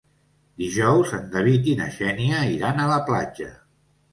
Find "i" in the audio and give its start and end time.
1.73-1.75